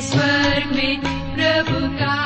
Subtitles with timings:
[0.00, 1.00] स्वर्ग में
[1.34, 2.20] प्रभु का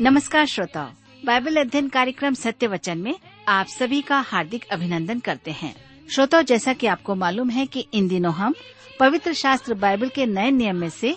[0.00, 0.88] नमस्कार श्रोताओ,
[1.26, 3.14] बाइबल अध्ययन कार्यक्रम सत्य वचन में
[3.48, 5.74] आप सभी का हार्दिक अभिनंदन करते हैं।
[6.14, 8.54] श्रोताओ, जैसा कि आपको मालूम है कि इन दिनों हम
[9.00, 11.16] पवित्र शास्त्र बाइबल के नए नियम में से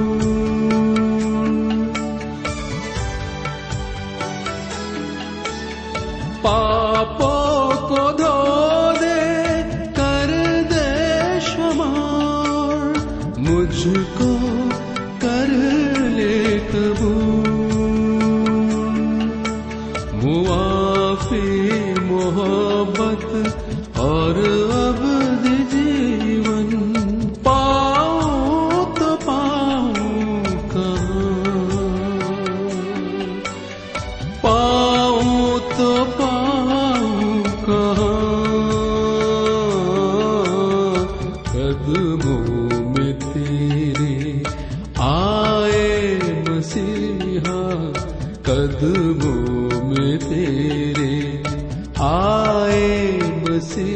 [6.43, 8.35] पापों को धो
[8.99, 9.17] दे
[9.97, 10.31] कर
[10.71, 10.87] दे
[11.39, 11.89] क्षमा
[13.45, 14.10] मुझको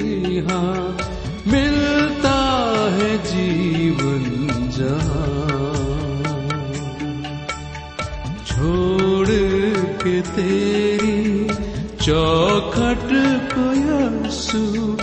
[0.05, 0.61] मसीहा
[1.47, 2.37] मिलता
[2.95, 4.23] है जीवन
[4.77, 5.23] जहाँ।
[8.45, 9.27] छोड़
[10.03, 11.47] के तेरी
[12.05, 13.09] चौखट
[13.53, 14.94] को यसु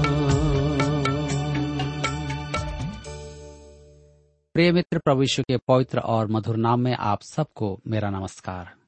[4.55, 8.80] प्रिय मित्र, प्रभु के पवित्र और मधुर नाम में आप सबको मेरा नमस्कार।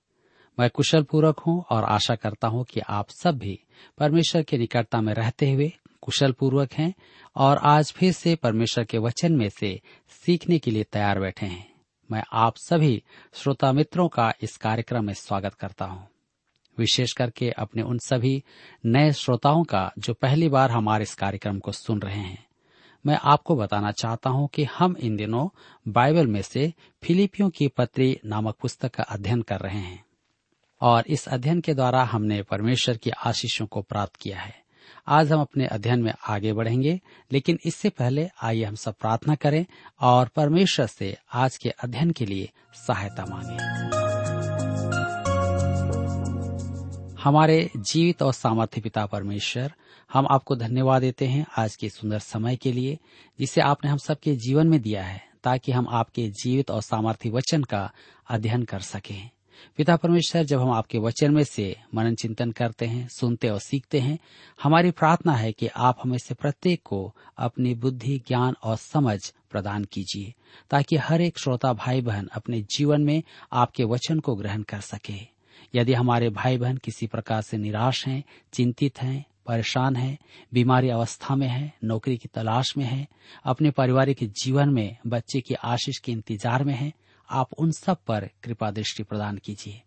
[0.61, 3.61] मैं कुशल पूर्वक हूँ और आशा करता हूँ कि आप सब भी
[3.99, 6.95] परमेश्वर की निकटता में रहते हुए कुशल पूर्वक हैं
[7.37, 11.73] और आज फिर से परमेश्वर के वचन में से सीखने के लिए तैयार बैठे हैं।
[12.12, 13.03] मैं आप सभी
[13.33, 16.09] श्रोता मित्रों का इस कार्यक्रम में स्वागत करता हूँ।
[16.79, 18.43] विशेष करके अपने उन सभी
[18.87, 22.47] नए श्रोताओं का जो पहली बार हमारे इस कार्यक्रम को सुन रहे हैं।
[23.07, 25.49] मैं आपको बताना चाहता हूँ कि हम इन दिनों
[25.89, 30.05] बाइबल में से फिलिपियों की पत्री नामक पुस्तक का अध्ययन कर रहे हैं।
[30.82, 34.62] और इस अध्ययन के द्वारा हमने परमेश्वर की आशीषों को प्राप्त किया है।
[35.06, 37.00] आज हम अपने अध्ययन में आगे बढ़ेंगे,
[37.32, 39.66] लेकिन इससे पहले आइए हम सब प्रार्थना करें
[40.00, 43.93] और परमेश्वर से आज के अध्ययन के लिए सहायता मांगे।
[47.22, 49.72] हमारे जीवित और सामर्थ्य पिता परमेश्वर,
[50.12, 52.99] हम आपको धन्यवाद देते हैं आज के सुंदर समय के लिए,
[53.38, 57.62] जिसे आपने हम सबके जीवन में दिया है, ताकि हम आपके जीवित और सामर्थ्य वचन
[57.62, 57.93] का
[58.31, 59.31] अध्ययन कर सकें।
[59.77, 64.00] पिता परमेश्वर, जब हम आपके वचन में से मनन चिंतन करते हैं, सुनते और सीखते
[64.00, 64.19] हैं,
[64.62, 69.84] हमारी प्रार्थना है कि आप हमें से प्रत्येक को अपनी बुद्धि, ज्ञान और समझ प्रदान
[69.84, 70.34] कीजिए,
[70.71, 75.33] ताकि हर एक श्रोता भाई बहन अपने जीवन में आपके वचन को ग्रहण कर सके।
[75.75, 80.19] यदि हमारे भाई बहन किसी प्रकार से निराश हैं, चिंतित हैं, परेशान हैं,
[80.55, 83.06] बीमारी अवस्था में हैं, नौकरी की तलाश में हैं,
[83.44, 86.93] अपने पारिवारिक जीवन में बच्चे की आशीष के इंतज़ार में हैं
[87.31, 89.83] आप उन सब पर कृपा दृष्टि प्रदान कीजिए।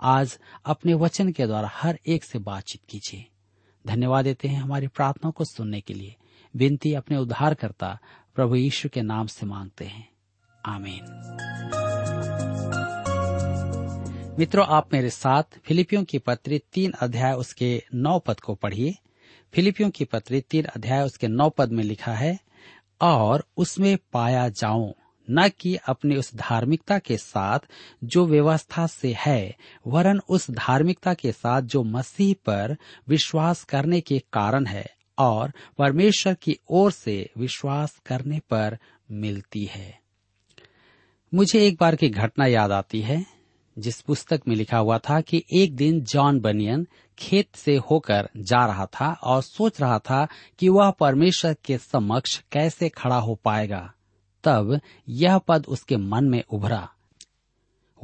[0.00, 3.26] आज अपने वचन के द्वारा हर एक से बातचीत कीजिए।
[3.86, 6.16] धन्यवाद देते हैं हमारी प्रार्थना को सुनने के लिए।
[6.56, 7.98] विनती अपने उद्धारकर्ता
[8.34, 10.08] प्रभु यीशु के नाम से मांगते हैं।
[10.66, 11.02] आमीन।
[14.38, 18.94] मित्रों, आप मेरे साथ फिलिपियों की पत्री तीन अध्याय उसके नौ पद को पढ़िए।
[19.54, 22.38] फिलिपियों की पत्री तीन अध्याय उसके नौ पद में लिखा है,
[23.00, 24.94] और उसमें पाया जाऊँ
[25.30, 27.58] न कि अपनी उस धार्मिकता के साथ
[28.04, 29.56] जो व्यवस्था से है,
[29.86, 32.76] वरन उस धार्मिकता के साथ जो मसीह पर
[33.08, 34.86] विश्वास करने के कारण है
[35.18, 38.78] और परमेश्वर की ओर से विश्वास करने पर
[39.10, 39.98] मिलती है।
[41.34, 43.26] मुझे एक बार की घटना याद आती है,
[43.78, 46.86] जिस पुस्तक में लिखा हुआ था कि एक दिन जॉन बनियन
[47.18, 50.28] खेत से होकर जा रहा था और सोच रहा था
[50.58, 53.92] कि वह परमेश्वर के समक्ष कैसे खड़ा हो पाएगा।
[54.46, 56.88] तब यह पद उसके मन में उभरा।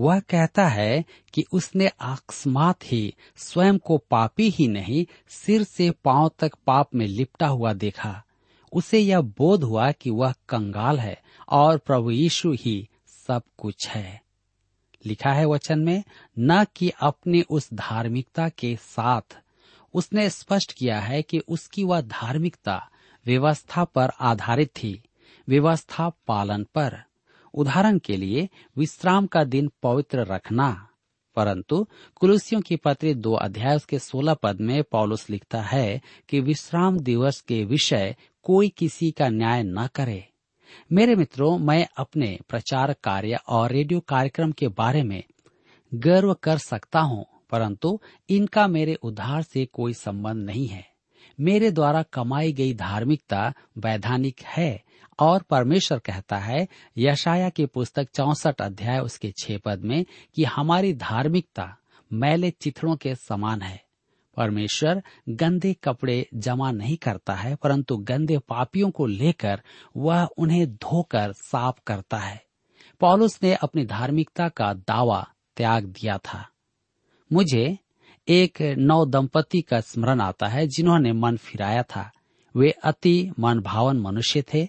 [0.00, 1.04] वह कहता है
[1.34, 7.06] कि उसने अकस्मात ही स्वयं को पापी ही नहीं, सिर से पाँव तक पाप में
[7.06, 8.22] लिपटा हुआ देखा।
[8.72, 14.22] उसे यह बोध हुआ कि वह कंगाल है और प्रभु यीशु ही सब कुछ है।
[15.06, 16.04] लिखा है वचन में,
[16.38, 19.38] न कि अपने उस धार्मिकता के साथ।
[19.94, 22.88] उसने स्पष्ट किया है कि उसकी वह धार्मिकता
[23.26, 25.02] व्यवस्था पर आधारित थी।
[25.48, 27.02] व्यवस्था पालन पर।
[27.54, 30.88] उदाहरण के लिए, विश्राम का दिन पवित्र रखना।
[31.36, 31.86] परंतु
[32.16, 37.40] कुलुसियों की पत्र दो अध्याय के सोलह पद में पौलुस लिखता है कि विश्राम दिवस
[37.40, 40.28] के विषय कोई किसी का न्याय न करे।
[40.92, 45.24] मेरे मित्रों, मैं अपने प्रचार कार्य और रेडियो कार्यक्रम के बारे में
[45.94, 50.92] गर्व कर सकता हूँ, परंतु इनका मेरे उद्धार से कोई संबंध नहीं है।
[51.40, 54.84] मेरे द्वारा कमाई गई धार्मिकता वैधानिक है
[55.18, 56.68] और परमेश्वर कहता है
[56.98, 60.04] यशाया की पुस्तक चौसठ अध्याय उसके छह पद में
[60.34, 61.76] कि हमारी धार्मिकता
[62.12, 63.84] मैले चित्रों के समान है।
[64.36, 69.62] परमेश्वर गंदे कपड़े जमा नहीं करता है, परंतु गंदे पापियों को लेकर
[69.96, 72.44] वह उन्हें धोकर साफ़ करता है।
[73.00, 76.48] पॉलुस ने अपनी धार्मिकता का दावा त्याग दिया था।
[77.32, 77.78] मुझे
[78.28, 82.10] एक नौ दंपति का स्मरण आता है जिन्होंने मन फिराया था।
[82.56, 84.68] वे अति मन भावन मनुष्य थे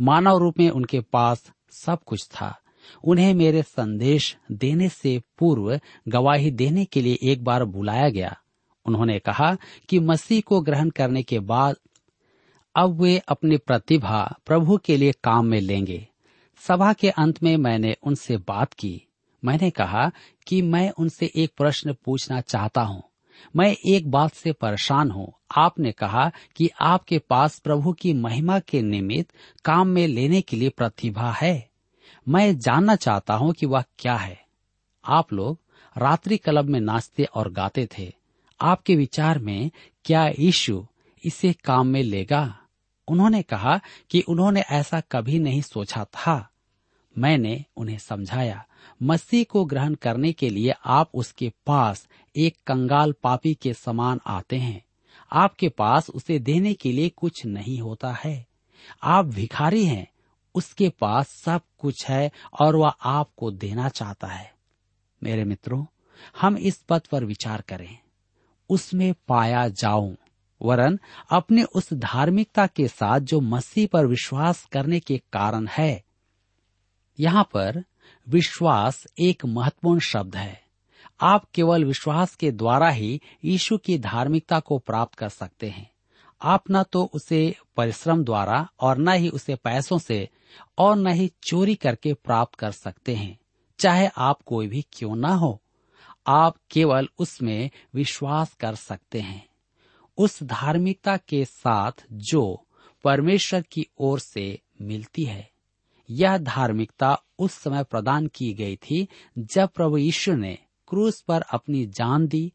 [0.00, 2.58] मानव रूप में उनके पास सब कुछ था।
[3.04, 8.36] उन्हें मेरे संदेश देने से पूर्व, गवाही देने के लिए एक बार बुलाया गया।
[8.86, 9.56] उन्होंने कहा
[9.88, 11.76] कि मसीह को ग्रहण करने के बाद
[12.76, 16.08] अब वे अपनी प्रतिभा प्रभु के लिए काम में लेंगे।
[16.68, 19.02] सभा के अंत में मैंने उनसे बात की।
[19.44, 20.12] मैंने कहा
[20.46, 23.07] कि मैं उनसे एक प्रश्न पूछना चाहता हूँ।
[23.56, 28.82] मैं एक बात से परेशान हूँ। आपने कहा कि आपके पास प्रभु की महिमा के
[28.82, 29.32] निमित्त
[29.64, 31.70] काम में लेने के लिए प्रतिभा है।
[32.28, 34.44] मैं जानना चाहता हूँ कि वह क्या है।
[35.04, 35.58] आप लोग
[35.98, 38.12] रात्रि क्लब में नाचते और गाते थे।
[38.60, 39.70] आपके विचार में
[40.04, 40.86] क्या यीशु
[41.24, 42.58] इसे काम में लेगा?
[43.08, 43.80] उन्होंने कहा
[44.10, 46.50] कि उन्होंने ऐसा कभी नहीं सोचा था।
[47.18, 48.66] मैंने उन्हें समझाया।
[49.02, 54.56] मसीह को ग्रहण करने के लिए आप उसके पास एक कंगाल पापी के समान आते
[54.56, 54.84] हैं।
[55.32, 58.46] आपके पास उसे देने के लिए कुछ नहीं होता है।
[59.02, 60.06] आप भिखारी हैं,
[60.54, 62.30] उसके पास सब कुछ है
[62.60, 64.54] और वह आपको देना चाहता है।
[65.22, 65.84] मेरे मित्रों,
[66.40, 67.98] हम इस पद पर विचार करें।
[68.70, 70.16] उसमें पाया जाऊँ,
[70.62, 70.98] वरन
[71.30, 76.07] अपने उस धार्मिकता के साथ जो मसीह पर विश्वास करने के कारण है
[77.18, 77.84] यहाँ पर
[78.28, 80.62] विश्वास एक महत्वपूर्ण शब्द है।
[81.20, 85.90] आप केवल विश्वास के द्वारा ही यीशु की धार्मिकता को प्राप्त कर सकते हैं।
[86.42, 90.28] आप न तो उसे परिश्रम द्वारा और न ही उसे पैसों से
[90.78, 93.38] और न ही चोरी करके प्राप्त कर सकते हैं,
[93.78, 95.62] चाहे आप कोई भी क्यों ना हो।
[96.26, 99.48] आप केवल उसमें विश्वास कर सकते हैं।
[100.18, 102.66] उस धार्मिकता के साथ जो
[103.04, 105.50] परमेश्वर की ओर से मिलती है।
[106.10, 111.86] यह धार्मिकता उस समय प्रदान की गई थी जब प्रभु यीशु ने क्रूस पर अपनी
[111.86, 112.52] जान दी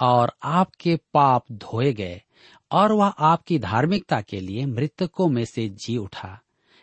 [0.00, 2.22] और आपके पाप धोए गए
[2.70, 6.40] और वह आपकी धार्मिकता के लिए मृतकों में से जी उठा।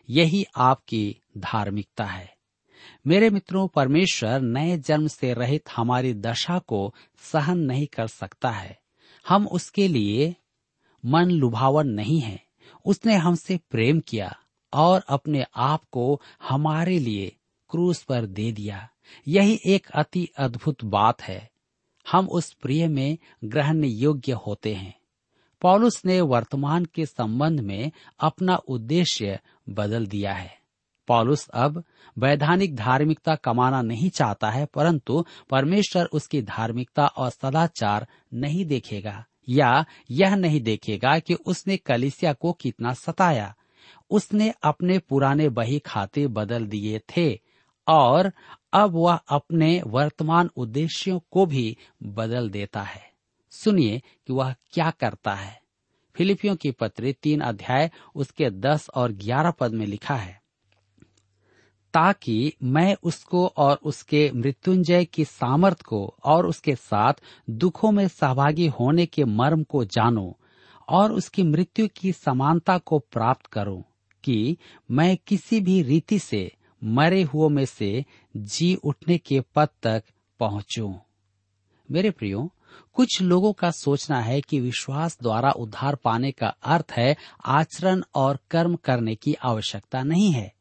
[0.09, 2.35] यही आपकी धार्मिकता है।
[3.07, 8.79] मेरे मित्रों, परमेश्वर नए जन्म से रहित हमारी दशा को सहन नहीं कर सकता है।
[9.27, 10.35] हम उसके लिए
[11.05, 12.43] मन लुभावन नहीं है।
[12.85, 14.39] उसने हमसे प्रेम किया।
[14.73, 17.35] और अपने आप को हमारे लिए
[17.69, 18.89] क्रूस पर दे दिया।
[19.27, 21.49] यही एक अति अद्भुत बात है।
[22.11, 24.99] हम उस प्रिय में ग्रहण योग्य होते हैं।
[25.61, 30.59] पॉलुस ने वर्तमान के संबंध में अपना उद्देश्य बदल दिया है।
[31.07, 31.83] पॉलुस अब
[32.17, 39.85] वैधानिक धार्मिकता कमाना नहीं चाहता है, परंतु परमेश्वर उसकी धार्मिकता और सदाचार नहीं देखेगा या
[40.11, 43.55] यह नहीं देखेगा कि उसने कलिसिया को कितना सताया।
[44.11, 47.29] उसने अपने पुराने बही खाते बदल दिए थे
[47.87, 48.31] और
[48.73, 53.01] अब वह अपने वर्तमान उद्देश्यों को भी बदल देता है।
[53.51, 55.59] सुनिए कि वह क्या करता है।
[56.15, 60.41] फिलिपियों की पत्री तीन अध्याय उसके दस और ग्यारह पद में लिखा है,
[61.93, 67.13] ताकि मैं उसको और उसके मृत्युंजय की सामर्थ को और उसके साथ
[67.49, 70.31] दुखों में सहभागी होने के मर्म को जानूं
[70.89, 73.83] और उसकी मृत्यु की समानता को प्राप्त करूँ।
[74.29, 74.57] कि
[74.91, 76.51] मैं किसी भी रीति से
[76.83, 78.05] मरे हुओं में से
[78.37, 80.03] जी उठने के पद तक
[80.39, 80.93] पहुंचूं।
[81.91, 82.53] मेरे प्रियो,
[82.93, 88.39] कुछ लोगों का सोचना है कि विश्वास द्वारा उद्धार पाने का अर्थ है आचरण और
[88.51, 90.53] कर्म करने की आवश्यकता नहीं है।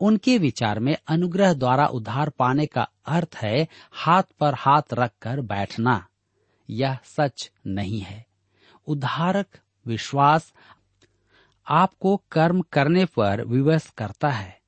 [0.00, 6.06] उनके विचार में अनुग्रह द्वारा उद्धार पाने का अर्थ है हाथ पर हाथ रखकर बैठना।
[6.70, 8.26] यह सच नहीं है।
[8.86, 9.46] उद्धारक
[9.86, 10.52] विश्वास
[11.70, 14.58] आपको कर्म करने पर विवश करता है।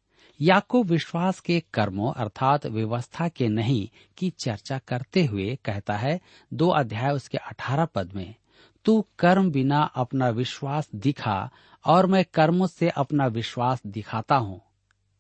[0.41, 6.21] याकूब विश्वास के कर्मों अर्थात व्यवस्था के नहीं, की चर्चा करते हुए कहता है,
[6.53, 8.35] दो अध्याय उसके अठारह पद में,
[8.85, 11.51] तू कर्म बिना अपना विश्वास दिखा,
[11.85, 14.61] और मैं कर्मों से अपना विश्वास दिखाता हूँ।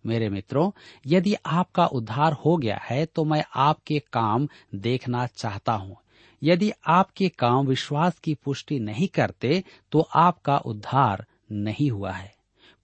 [0.07, 0.71] मेरे मित्रों,
[1.07, 5.97] यदि आपका उद्धार हो गया है तो मैं आपके काम देखना चाहता हूँ।
[6.43, 12.35] यदि आपके काम विश्वास की पुष्टि नहीं करते तो आपका उद्धार नहीं हुआ है।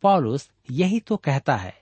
[0.03, 1.75] पॉलुस यही तो कहता है,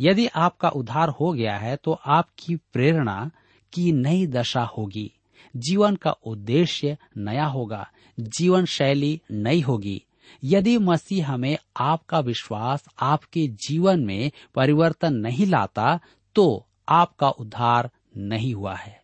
[0.00, 3.30] यदि आपका उद्धार हो गया है तो आपकी प्रेरणा
[3.72, 5.10] की नई दशा होगी।
[5.56, 7.88] जीवन का उद्देश्य नया होगा,
[8.20, 10.02] जीवन शैली नई होगी।
[10.44, 16.00] यदि मसीह हमें आपका विश्वास आपके जीवन में परिवर्तन नहीं लाता
[16.34, 19.02] तो आपका उद्धार नहीं हुआ है।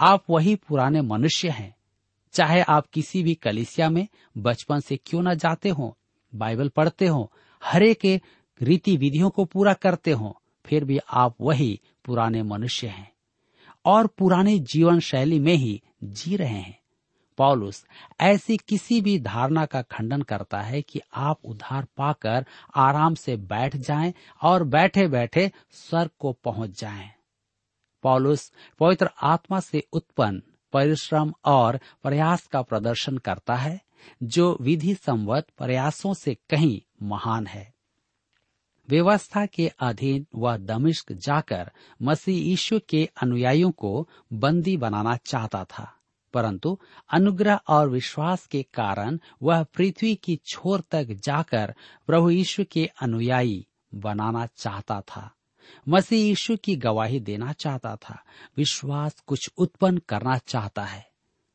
[0.00, 1.74] आप वही पुराने मनुष्य हैं।
[2.32, 4.06] चाहे आप किसी भी कलिसिया में
[4.38, 5.96] बचपन से क्यों न जाते हो
[6.34, 7.32] बाइबल पढ़ते हो,
[7.64, 8.20] हरे के
[8.60, 13.12] रीति विधियों को पूरा करते हो, फिर भी आप वही पुराने मनुष्य हैं
[13.84, 16.78] और पुराने जीवन शैली में ही जी रहे हैं
[17.38, 17.86] पॉलुस
[18.20, 22.44] ऐसी किसी भी धारणा का खंडन करता है कि आप उधार पाकर
[22.74, 27.10] आराम से बैठ जाएँ और बैठे बैठे स्वर्ग को पहुँच जाएँ।
[28.02, 33.80] पॉलुस पवित्र आत्मा से उत्पन्न, परिश्रम और प्रयास का प्रदर्शन करता है
[34.22, 37.72] जो विधि संवत प्रयासों से कहीं महान है।
[38.88, 41.70] व्यवस्था के अधीन वह दमिश्क जाकर
[42.02, 45.92] मसीह यीशु के अनुयायियों को बंदी बनाना चाहता था,
[46.34, 46.78] परंतु
[47.12, 51.74] अनुग्रह और विश्वास के कारण वह पृथ्वी की छोर तक जाकर
[52.06, 55.30] प्रभु यीशु के अनुयायी बनाना चाहता था।
[55.88, 58.22] मसीह यीशु की गवाही देना चाहता था,
[58.56, 61.09] विश्वास कुछ उत्पन्न करना चाहता है।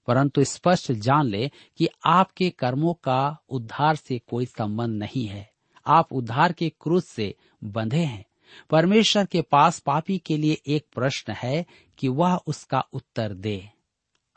[0.07, 5.49] परंतु स्पष्ट जान ले कि आपके कर्मों का उद्धार से कोई संबंध नहीं है।
[5.87, 8.25] आप उद्धार के क्रूस से बंधे हैं।
[8.69, 11.65] परमेश्वर के पास पापी के लिए एक प्रश्न है
[11.97, 13.69] कि वह उसका उत्तर दे।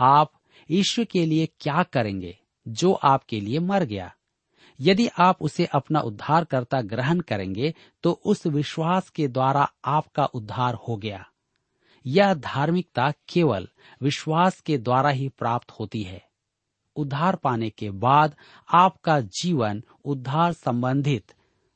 [0.00, 0.32] आप
[0.70, 4.14] ईश्वर के लिए क्या करेंगे जो आपके लिए मर गया?
[4.80, 10.74] यदि आप उसे अपना उद्धार करता ग्रहण करेंगे तो उस विश्वास के द्वारा आपका उद्धार
[10.74, 11.26] हो गया।
[12.10, 13.68] यह धार्मिकता केवल
[14.02, 16.28] विश्वास के द्वारा ही प्राप्त होती है।
[16.96, 18.36] उद्धार पाने के बाद
[18.74, 21.34] आपका जीवन उद्धार संबंधित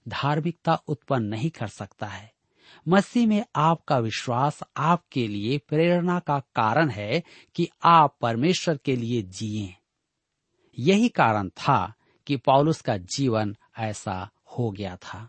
[0.08, 2.32] धार्मिकता उत्पन्न नहीं कर सकता है।
[2.88, 7.22] मसीह में आपका विश्वास आपके लिए प्रेरणा का कारण है
[7.54, 9.74] कि आप परमेश्वर के लिए जिए।
[10.78, 11.94] यही कारण था
[12.26, 15.28] कि पौलुस का जीवन ऐसा हो गया था।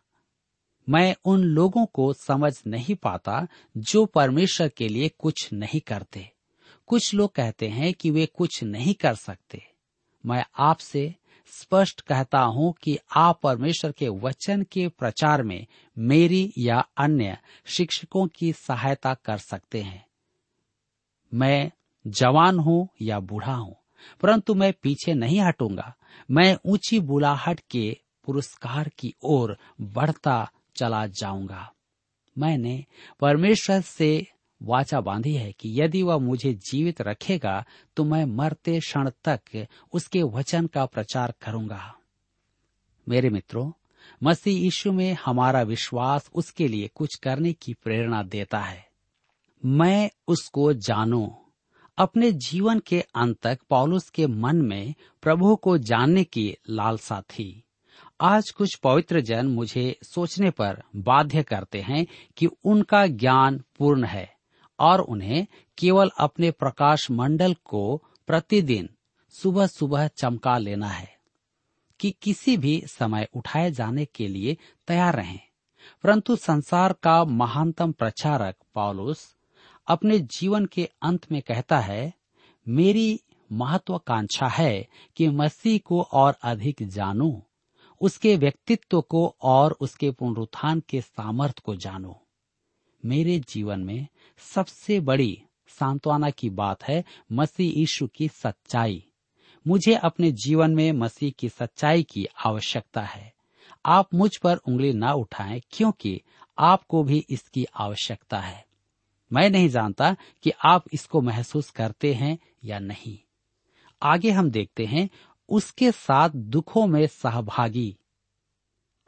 [0.88, 3.48] मैं उन लोगों को समझ नहीं पाता
[3.78, 6.30] जो परमेश्वर के लिए कुछ नहीं करते।
[6.88, 9.62] कुछ लोग कहते हैं कि वे कुछ नहीं कर सकते।
[10.24, 11.14] मैं आपसे
[11.52, 15.66] स्पष्ट कहता हूँ कि आप परमेश्वर के वचन के प्रचार में
[15.98, 20.06] मेरी या अन्य शिक्षकों की सहायता कर सकते हैं।
[21.32, 21.72] मैं
[22.06, 23.76] जवान हूँ या बूढ़ा हूँ,
[24.22, 25.94] परंतु मैं पीछे नहीं हटूँगा।
[26.32, 31.74] मैं ऊँची बुलाहट के पुरस्कार की ओर बढ़ता चला जाऊँगा।
[32.38, 32.86] मैंने
[33.20, 34.28] परमेश्वर से
[34.64, 37.66] वाचा बांधी है कि यदि वह मुझे जीवित रखेगा
[37.96, 41.96] तो मैं मरते क्षण तक उसके वचन का प्रचार करूँगा।
[43.10, 43.72] मेरे मित्रों,
[44.24, 48.88] मसीह यीशु में हमारा विश्वास उसके लिए कुछ करने की प्रेरणा देता है।
[49.66, 51.40] मैं उसको जानू।
[51.98, 57.63] अपने जीवन के अंत तक पौलुस के मन में प्रभु को जानने की लालसा थी।
[58.26, 64.36] आज कुछ पवित्र जन मुझे सोचने पर बाध्य करते हैं कि उनका ज्ञान पूर्ण है
[64.80, 68.90] और उन्हें केवल अपने प्रकाश मंडल को प्रतिदिन
[69.30, 71.18] सुबह सुबह चमका लेना है
[72.00, 75.40] कि किसी भी समय उठाए जाने के लिए तैयार रहें।
[76.04, 79.36] परंतु संसार का महानतम प्रचारक पॉलुस
[79.88, 82.14] अपने जीवन के अंत में कहता है,
[82.68, 83.20] मेरी
[83.52, 87.53] महत्वाकांक्षा है कि मसीह को और अधिक जानूं।
[88.04, 92.28] उसके व्यक्तित्व को और उसके पुनरुत्थान के सामर्थ्य को जानो।
[93.06, 94.08] मेरे जीवन में
[94.38, 99.06] सबसे बड़ी सांत्वना की बात है मसीह यीशु की सच्चाई।
[99.68, 103.34] मुझे अपने जीवन में मसीह की सच्चाई की आवश्यकता है।
[103.86, 106.22] आप मुझ पर उंगली ना उठाएँ क्योंकि
[106.58, 108.66] आपको भी इसकी आवश्यकता है।
[109.34, 113.20] मैं नहीं जानता कि आप इसको महसूस करते हैं या नहीं।
[114.04, 115.10] आगे हम देखते हैं
[115.50, 117.98] उसके साथ दुखों में सहभागी।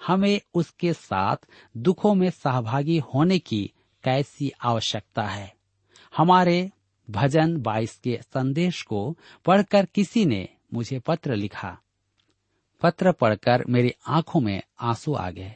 [0.07, 1.37] हमें उसके साथ
[1.77, 3.71] दुखों में सहभागी होने की
[4.03, 5.55] कैसी आवश्यकता है?
[6.17, 6.71] हमारे
[7.09, 11.79] भजन बाईस के संदेश को पढ़कर किसी ने मुझे पत्र लिखा।
[12.81, 15.55] पत्र पढ़कर मेरी आँखों में आँसू आ गए।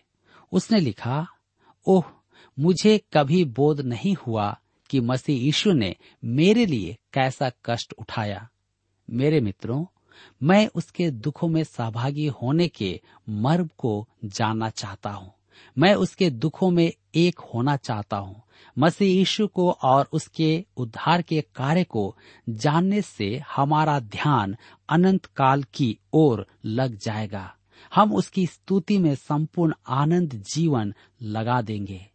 [0.52, 1.28] उसने लिखा,
[1.86, 2.04] ओह,
[2.60, 4.60] मुझे कभी बोध नहीं हुआ
[4.90, 8.50] कि मसीह यीशु ने मेरे लिए कैसा कष्ट उठाया।
[9.10, 9.86] मेरे मित्रों
[10.44, 15.34] मैं उसके दुखों में सहभागी होने के मर्म को जानना चाहता हूँ।
[15.78, 18.42] मैं उसके दुखों में एक होना चाहता हूँ।
[18.78, 22.18] मसीह यीशु को और उसके उद्धार के कार्य को
[22.50, 24.56] जानने से हमारा ध्यान
[24.90, 27.56] अनंत काल की ओर लग जाएगा।
[27.96, 32.06] हम उसकी स्तुति में संपूर्ण आनंद जीवन लगा देंगे।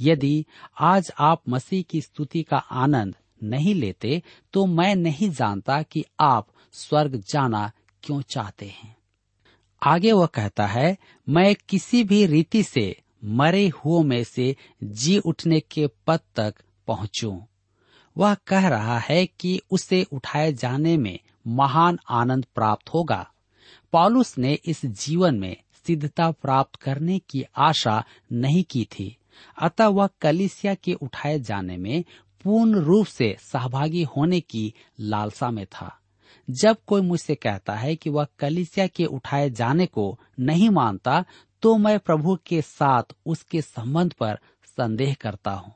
[0.00, 0.46] यदि
[0.80, 6.48] आज आप मसीह की स्तुति का आनंद नहीं लेते तो मैं नहीं जानता कि आप
[6.72, 8.96] स्वर्ग जाना क्यों चाहते हैं।
[9.82, 10.96] आगे वह कहता है,
[11.28, 16.54] मैं किसी भी रीति से मरे हुओं में से जी उठने के पद तक
[16.86, 17.40] पहुंचूं।
[18.16, 23.30] वह कह रहा है कि उसे उठाए जाने में महान आनंद प्राप्त होगा।
[23.92, 29.16] पॉलुस ने इस जीवन में सिद्धता प्राप्त करने की आशा नहीं की थी।
[29.62, 32.04] अतः वह कलिसिया के उठाए जाने में
[32.46, 35.98] पूर्ण रूप से सहभागी होने की लालसा में था।
[36.48, 41.24] जब कोई मुझसे कहता है कि वह कलिसिया के उठाए जाने को नहीं मानता
[41.62, 45.72] तो मैं प्रभु के साथ उसके संबंध पर संदेह करता हूँ।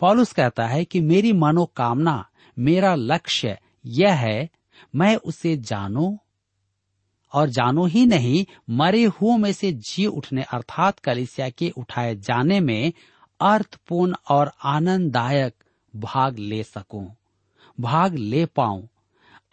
[0.00, 2.24] पॉलुस कहता है कि मेरी मनोकामना,
[2.58, 4.48] मेरा लक्ष्य यह है,
[4.96, 6.18] मैं उसे जानू
[7.32, 12.60] और जानो ही नहीं, मरे हुओं में से जी उठने अर्थात कलिसिया के उठाए जाने
[12.60, 12.92] में
[13.40, 15.54] अर्थपूर्ण और आनंददायक
[15.96, 17.08] भाग ले सकूँ,
[17.80, 18.88] भाग ले पाऊँ।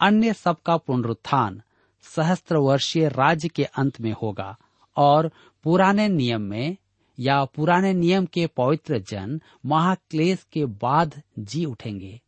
[0.00, 1.62] अन्य सबका पुनरुत्थान
[2.04, 4.56] सहस्त्र वर्षीय राज्य के अंत में होगा
[4.96, 5.30] और
[5.64, 6.76] पुराने नियम में
[7.18, 12.20] या पुराने नियम के पवित्र जन महाक्लेश के बाद जी उठेंगे।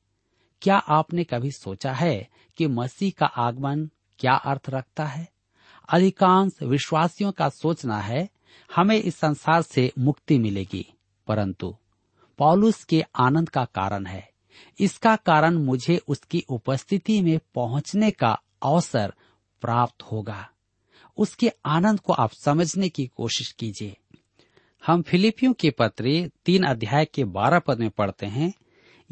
[0.62, 5.29] क्या आपने कभी सोचा है कि मसीह का आगमन क्या अर्थ रखता है?
[5.88, 8.29] अधिकांश विश्वासियों का सोचना है,
[8.70, 10.87] हमें इस संसार से मुक्ति मिलेगी,
[11.27, 11.75] परंतु
[12.42, 14.28] पॉलुस के आनंद का कारण है।
[14.81, 19.12] इसका कारण मुझे उसकी उपस्थिति में पहुँचने का अवसर
[19.61, 20.48] प्राप्त होगा।
[21.18, 23.96] उसके आनंद को आप समझने की कोशिश कीजिए।
[24.87, 28.55] हम फिलिपियों के पत्र तीन अध्याय के बारह पद में पढ़ते हैं।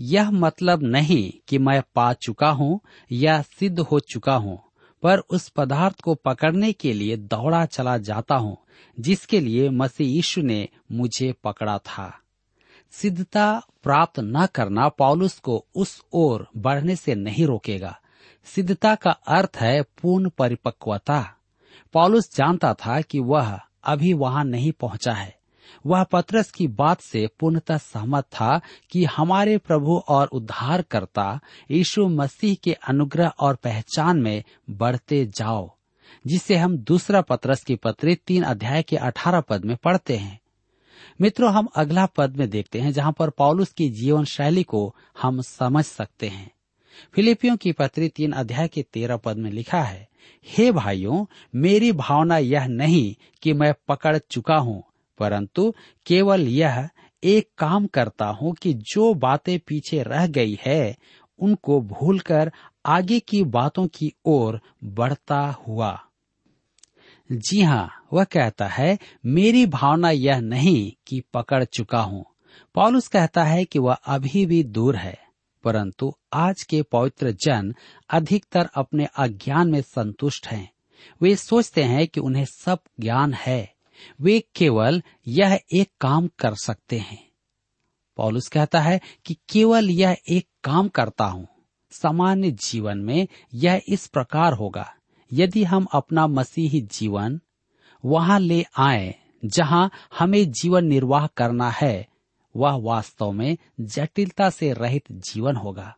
[0.00, 2.80] यह मतलब नहीं कि मैं पा चुका हूँ
[3.12, 4.62] या सिद्ध हो चुका हूँ,
[5.02, 8.56] पर उस पदार्थ को पकड़ने के लिए दौड़ा चला जाता हूँ,
[9.00, 12.20] जिसके लिए मसीह यीशु ने मुझे पकड़ा था।
[12.92, 18.00] सिद्धता प्राप्त न करना पॉलुस को उस ओर बढ़ने से नहीं रोकेगा।
[18.44, 21.34] सिद्धता का अर्थ है पूर्ण परिपक्वता।
[21.92, 25.38] पॉलुस जानता था कि वह अभी वहाँ नहीं पहुँचा है।
[25.86, 32.54] वह पत्रस की बात से पूर्णतः सहमत था कि हमारे प्रभु और उद्धारकर्ता यीशु मसीह
[32.54, 35.76] के अनुग्रह और पहचान में बढ़ते जाओ,
[36.26, 40.39] जिसे हम दूसरा पत्रस की पत्री तीन अध्याय के अठारह पद में पढ़ते हैं।
[41.20, 45.40] मित्रों, हम अगला पद में देखते हैं, जहाँ पर पॉलुस की जीवन शैली को हम
[45.40, 46.50] समझ सकते हैं।
[47.14, 50.08] फिलिपियों की पत्री तीन अध्याय के तेरह पद में लिखा है,
[50.46, 54.82] हे भाइयों, मेरी भावना यह नहीं कि मैं पकड़ चुका हूँ,
[55.18, 55.74] परंतु
[56.06, 56.88] केवल यह
[57.22, 60.96] एक काम करता हूँ कि जो बातें पीछे रह गई है,
[61.38, 62.52] उनको भूलकर
[62.86, 65.98] आगे की बातों की ओर बढ़ता हुआ
[67.32, 72.24] जी हाँ वह कहता है, मेरी भावना यह नहीं कि पकड़ चुका हूँ।
[72.74, 75.18] पॉलुस कहता है कि वह अभी भी दूर है,
[75.64, 77.74] परंतु आज के पवित्र जन
[78.10, 80.70] अधिकतर अपने अज्ञान में संतुष्ट हैं।
[81.22, 83.74] वे सोचते हैं कि उन्हें सब ज्ञान है।
[84.20, 87.28] वे केवल यह एक काम कर सकते हैं।
[88.16, 91.48] पॉलुस कहता है कि केवल यह एक काम करता हूँ।
[91.92, 94.94] सामान्य जीवन में यह इस प्रकार होगा।
[95.32, 97.40] यदि हम अपना मसीही जीवन
[98.04, 99.14] वहाँ ले आए
[99.44, 102.08] जहाँ हमें जीवन निर्वाह करना है,
[102.56, 105.96] वह वास्तव में जटिलता से रहित जीवन होगा।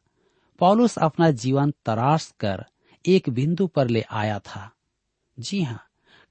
[0.59, 2.65] पॉलुस अपना जीवन तराश कर
[3.07, 4.71] एक बिंदु पर ले आया था।
[5.39, 5.83] जी हाँ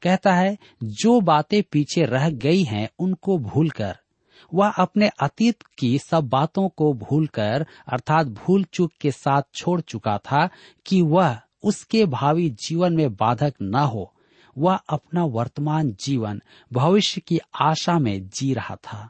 [0.02, 3.98] कहता है, जो बातें पीछे रह गई हैं उनको भूलकर,
[4.54, 10.18] वह अपने अतीत की सब बातों को भूलकर, अर्थात भूल चूक के साथ छोड़ चुका
[10.18, 10.50] था
[10.86, 14.13] कि वह उसके भावी जीवन में बाधक न हो,
[14.58, 16.41] वह अपना वर्तमान जीवन,
[16.74, 19.10] भविष्य की आशा में जी रहा था।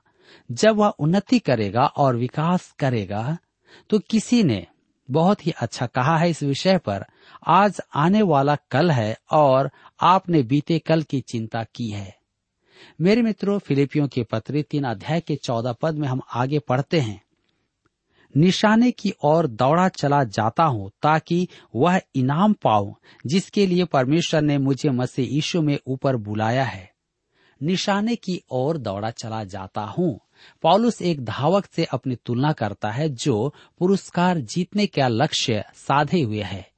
[0.51, 3.37] जब वह उन्नति करेगा और विकास करेगा
[3.89, 4.65] तो किसी ने,
[5.11, 7.05] बहुत ही अच्छा कहा है इस विषय पर,
[7.47, 9.69] आज आने वाला कल है और
[10.01, 12.15] आपने बीते कल की चिंता की है।
[13.01, 17.21] मेरे मित्रों, फिलिपियों के पत्र तीन अध्याय के चौदह पद में हम आगे पढ़ते हैं।
[18.38, 22.96] निशाने की ओर दौड़ा चला जाता हूँ ताकि वह इनाम पाऊँ,
[23.28, 26.91] जिसके लिए परमेश्वर ने मुझे मसीह यीशु में ऊपर बुलाया है।
[27.63, 30.20] निशाने की ओर दौड़ा चला जाता हूँ।
[30.62, 36.41] पॉलुस एक धावक से अपनी तुलना करता है, जो पुरस्कार जीतने का लक्ष्य साधे हुए
[36.41, 36.72] है।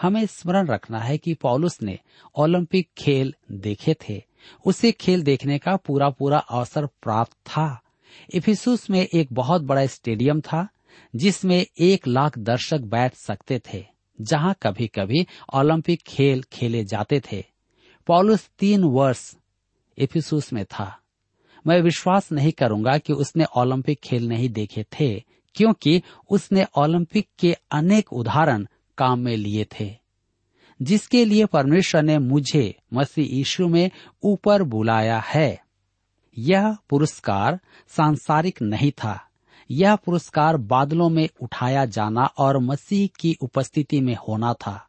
[0.00, 1.98] हमें स्मरण रखना है कि पॉलुस ने
[2.34, 4.24] ओलंपिक खेल देखे थे।
[4.64, 7.80] उसे खेल देखने का पूरा पूरा अवसर प्राप्त था।
[8.34, 10.68] इफिसुस में एक बहुत बड़ा स्टेडियम था
[11.16, 13.86] जिसमें एक लाख दर्शक बैठ सकते थे,
[14.20, 17.44] जहाँ कभी कभी ओलंपिक खेल खेले जाते थे।
[18.06, 19.34] पॉलुस तीन वर्ष
[19.98, 20.98] इफिसुस में था।
[21.66, 25.22] मैं विश्वास नहीं करूँगा कि उसने ओलंपिक खेल नहीं देखे थे,
[25.54, 28.66] क्योंकि उसने ओलंपिक के अनेक उदाहरण
[28.98, 29.96] काम में लिए थे,
[30.82, 33.90] जिसके लिए परमेश्वर ने मुझे मसीह यीशु में
[34.22, 35.60] ऊपर बुलाया है।
[36.38, 39.25] यह पुरस्कार सांसारिक नहीं था।
[39.70, 44.88] यह पुरस्कार बादलों में उठाया जाना और मसीह की उपस्थिति में होना था।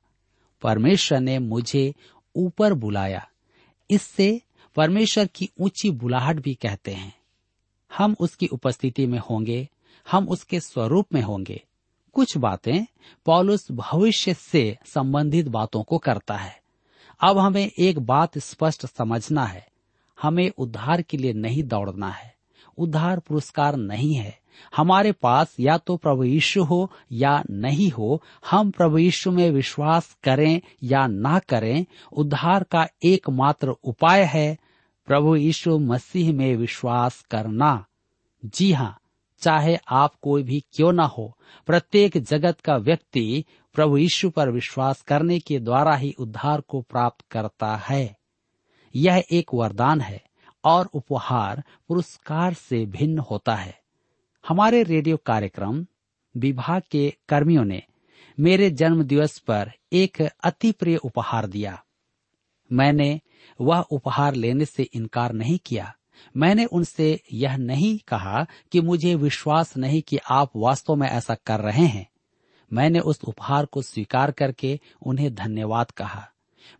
[0.61, 1.93] परमेश्वर ने मुझे
[2.35, 3.29] ऊपर बुलाया।
[3.91, 4.41] इससे
[4.75, 7.17] परमेश्वर की ऊँची बुलाहट भी कहते हैं।
[7.97, 9.69] हम उसकी उपस्थिति में होंगे,
[10.11, 11.63] हम उसके स्वरूप में होंगे।
[12.13, 12.85] कुछ बातें
[13.25, 16.61] पॉलुस भविष्य से संबंधित बातों को करता है।
[17.23, 19.67] अब हमें एक बात स्पष्ट समझना है।
[20.21, 22.35] हमें उद्धार के लिए नहीं दौड़ना है।
[22.77, 24.39] उद्धार पुरस्कार नहीं है।
[24.75, 30.17] हमारे पास या तो प्रभु यीशु हो या नहीं हो, हम प्रभु यीशु में विश्वास
[30.23, 34.57] करें या ना करें, उद्धार का एकमात्र उपाय है
[35.05, 37.85] प्रभु यीशु मसीह में विश्वास करना।
[38.45, 38.99] जी हाँ
[39.39, 45.01] चाहे आप कोई भी क्यों ना हो, प्रत्येक जगत का व्यक्ति प्रभु यीशु पर विश्वास
[45.01, 48.15] करने के द्वारा ही उद्धार को प्राप्त करता है।
[48.95, 50.21] यह एक वरदान है
[50.63, 53.79] और उपहार पुरस्कार से भिन्न होता है।
[54.47, 55.85] हमारे रेडियो कार्यक्रम
[56.37, 57.83] विभाग के कर्मियों ने
[58.39, 61.83] मेरे जन्म दिवस पर एक अति प्रिय उपहार दिया।
[62.71, 63.21] मैंने
[63.61, 65.95] वह उपहार लेने से इनकार नहीं किया।
[66.37, 71.59] मैंने उनसे यह नहीं कहा कि मुझे विश्वास नहीं कि आप वास्तव में ऐसा कर
[71.59, 72.09] रहे हैं।
[72.73, 76.29] मैंने उस उपहार को स्वीकार करके उन्हें धन्यवाद कहा।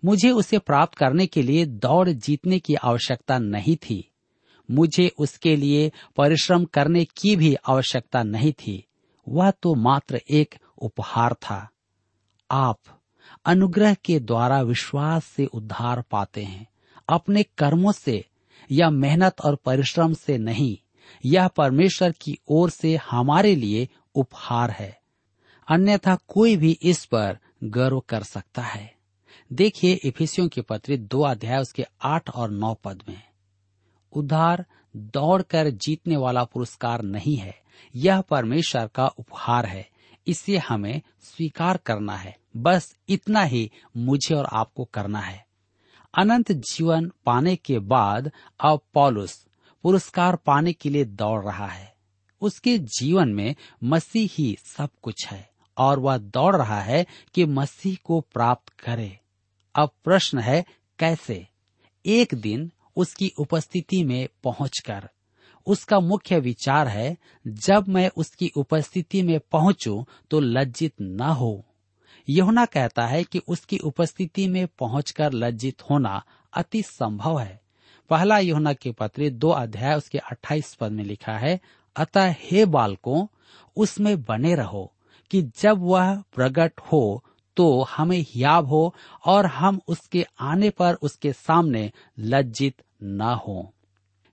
[0.06, 4.12] मुझे उसे प्राप्त करने के लिए दौड़ जीतने की आवश्यकता नहीं थी।
[4.72, 8.88] मुझे उसके लिए परिश्रम करने की भी आवश्यकता नहीं थी।
[9.30, 11.70] वह तो मात्र एक उपहार था।
[12.52, 12.80] आप
[13.46, 16.68] अनुग्रह के द्वारा विश्वास से उद्धार पाते हैं।
[17.10, 18.26] अपने कर्मों से
[18.72, 20.78] या मेहनत और परिश्रम से नहीं,
[21.26, 25.02] यह परमेश्वर की ओर से हमारे लिए उपहार है।
[25.68, 28.96] अन्यथा कोई भी इस पर गर्व कर सकता है।
[29.54, 33.27] देखिए इफिसियों की पत्री दो अध्याय उसके आठ और नौ पद में।
[34.14, 34.66] उद्धार
[34.96, 37.62] दौड़कर जीतने वाला पुरस्कार नहीं है।
[37.96, 39.90] यह परमेश्वर का उपहार है।
[40.28, 45.48] इसे हमें स्वीकार करना है। बस इतना ही मुझे और आपको करना है।
[46.18, 49.48] अनंत जीवन पाने के बाद अब पॉलुस
[49.84, 51.96] पुरस्कार पाने के लिए दौड़ रहा है।
[52.42, 57.98] उसके जीवन में मसीह ही सब कुछ है और वह दौड़ रहा है कि मसीह
[58.04, 59.20] को प्राप्त करे।
[59.76, 60.66] अब प्रश्न है,
[61.00, 61.48] कैसे?
[62.06, 65.10] एक दिन उसकी उपस्थिति में पहुंचकर।
[65.68, 71.66] उसका मुख्य विचार है, जब मैं उसकी उपस्थिति में पहुंचूं तो लज्जित न हो।
[72.30, 77.62] यहुना कहता है कि उसकी उपस्थिति में पहुंचकर लज्जित होना अति संभव है।
[78.10, 81.60] पहला यहुना के पत्र दो अध्याय, उसके अट्ठाईस पद में लिखा है,
[81.96, 83.28] अतः हे बालकों,
[83.78, 84.94] उसमें बने रहो
[85.32, 87.24] कि जब वह प्रकट हो
[87.58, 93.74] तो हमें याब हो और हम उसके आने पर उसके सामने लज्जित न हो।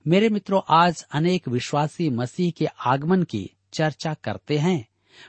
[0.07, 4.87] मेरे मित्रों, आज अनेक विश्वासी मसीह के आगमन की चर्चा करते हैं,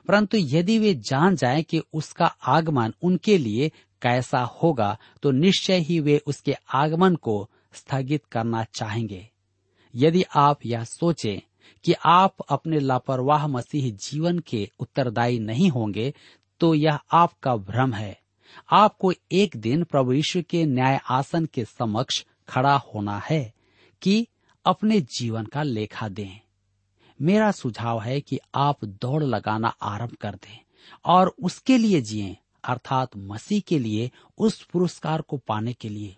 [0.07, 3.71] परंतु यदि वे जान जाएँ कि उसका आगमन उनके लिए
[4.01, 9.27] कैसा होगा तो निश्चय ही वे उसके आगमन को स्थगित करना चाहेंगे।
[9.93, 11.39] यदि आप यह सोचें
[11.85, 16.13] कि आप अपने लापरवाह मसीह जीवन के उत्तरदायी नहीं होंगे
[16.61, 18.17] तो यह आपका भ्रम है।
[18.71, 23.53] आपको एक दिन प्रभु यीशु के न्याय आसन के समक्ष खड़ा होना है
[24.01, 24.27] कि
[24.65, 26.39] अपने जीवन का लेखा दें।
[27.21, 30.59] मेरा सुझाव है कि आप दौड़ लगाना आरंभ कर दें
[31.05, 36.15] और उसके लिए जिए, अर्थात मसीह के लिए, उस पुरस्कार को पाने के लिए।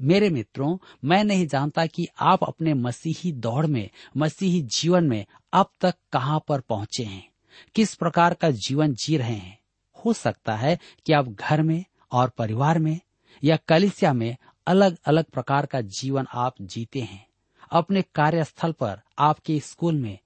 [0.00, 5.70] मेरे मित्रों, मैं नहीं जानता कि आप अपने मसीही दौड़ में, मसीही जीवन में अब
[5.80, 7.28] तक कहाँ पर पहुँचे हैं।
[7.74, 9.58] किस प्रकार का जीवन जी रहे हैं?
[10.04, 13.00] हो सकता है कि आप घर में और परिवार में
[13.44, 14.36] या कलिसिया में
[14.68, 17.26] अलग अलग प्रकार का जीवन आप जीते हैं।
[17.70, 20.18] अपने कार्यस्थल पर, आपके स्कूल में,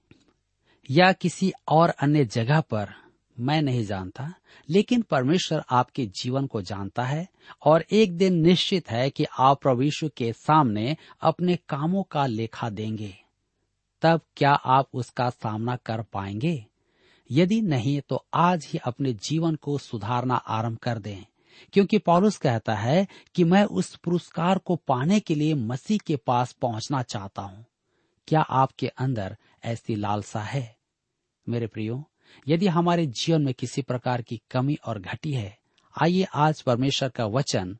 [0.91, 2.89] या किसी और अन्य जगह पर,
[3.39, 4.33] मैं नहीं जानता,
[4.69, 7.27] लेकिन परमेश्वर आपके जीवन को जानता है
[7.65, 13.17] और एक दिन निश्चित है कि आप प्रभु के सामने अपने कामों का लेखा देंगे।
[14.01, 16.65] तब क्या आप उसका सामना कर पाएँगे?
[17.31, 21.25] यदि नहीं तो आज ही अपने जीवन को सुधारना आरंभ कर दें।
[21.73, 26.51] क्योंकि पॉलुस कहता है कि मैं उस पुरस्कार को पाने के लिए मसीह के पास
[26.51, 27.65] पहुँचना चाहता हूँ।
[28.27, 30.77] क्या आपके अंदर ऐसी लालसा है?
[31.49, 32.09] मेरे प्रियो
[32.47, 35.57] यदि हमारे जीवन में किसी प्रकार की कमी और घटी है
[36.01, 37.77] आइए आज परमेश्वर का वचन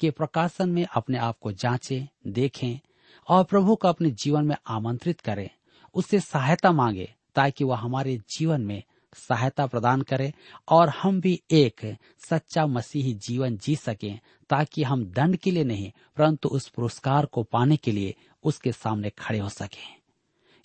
[0.00, 2.80] के प्रकाशन में अपने आप को जांचें, देखें
[3.28, 5.50] और प्रभु को अपने जीवन में आमंत्रित करें।
[5.94, 8.82] उससे सहायता मांगे ताकि वह हमारे जीवन में
[9.14, 10.32] सहायता प्रदान करे
[10.68, 11.96] और हम भी एक
[12.30, 14.18] सच्चा मसीही जीवन जी सकें,
[14.50, 19.10] ताकि हम दंड के लिए नहीं, परंतु उस पुरस्कार को पाने के लिए उसके सामने
[19.10, 20.02] खड़े हो सकें।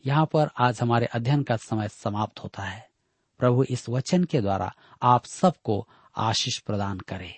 [0.06, 2.90] यहाँ पर आज हमारे अध्ययन का समय समाप्त होता है।
[3.40, 7.34] प्रभु इस वचन के द्वारा आप सबको आशीष प्रदान करें।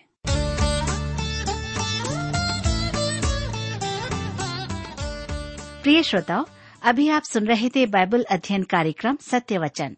[5.84, 6.46] प्रिय श्रोताओ,
[6.84, 9.98] अभी आप सुन रहे थे बाइबल अध्ययन कार्यक्रम सत्य वचन।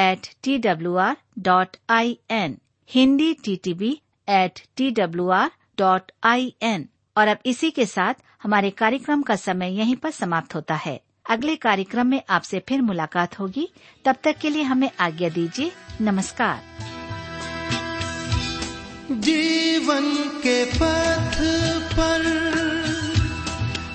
[0.00, 2.56] at T W R dot I N
[2.90, 3.90] Hindi T T B
[4.28, 9.36] at T W R dot I N और अब इसी के साथ हमारे कार्यक्रम का
[9.36, 13.68] समय यहीं पर समाप्त होता है। अगले कार्यक्रम में आपसे फिर मुलाकात होगी।
[14.04, 16.62] तब तक के लिए हमें आज्ञा दीजिए। नमस्कार।
[19.20, 20.10] जीवन
[20.42, 21.38] के पथ
[21.92, 22.24] पर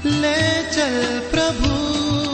[0.05, 2.24] ले चल प्रभु।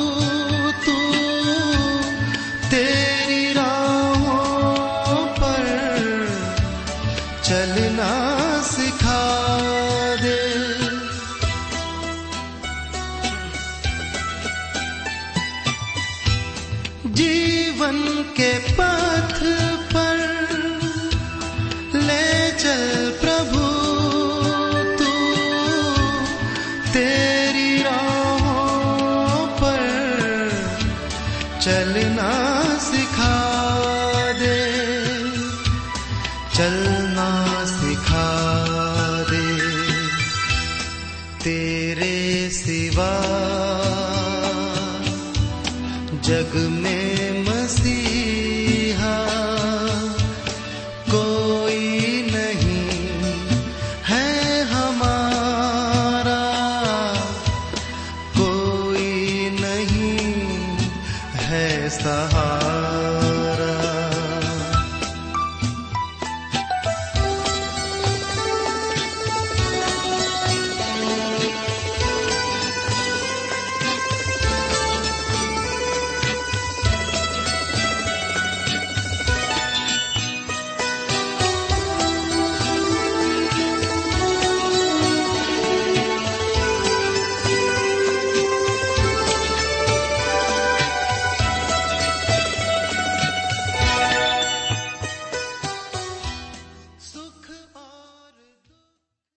[18.42, 19.40] के पथ
[19.94, 20.20] पर
[21.96, 22.84] ले चल
[23.22, 23.62] प्रभु,
[25.00, 25.12] तू
[26.94, 29.84] तेरी राहों पर
[31.62, 32.32] चलना
[32.80, 33.38] सिखा
[34.42, 34.60] दे,
[36.58, 37.30] चलना
[37.76, 38.28] सिखा
[39.32, 39.46] दे।
[41.44, 42.16] तेरे
[42.50, 43.14] सिवा
[46.26, 46.81] जग में